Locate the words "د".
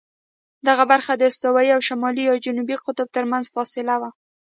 1.17-1.21